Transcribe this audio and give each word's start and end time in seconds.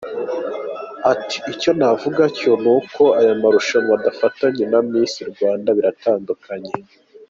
Ati 1.11 1.37
“Icyo 1.53 1.71
navuga 1.77 2.23
cyo 2.37 2.51
ni 2.63 2.69
uko 2.77 3.03
aya 3.19 3.33
marushanwa 3.41 3.93
adafatanye 3.99 4.63
na 4.71 4.79
Miss 4.89 5.13
Rwanda, 5.31 5.69
biratandukanye. 5.77 6.73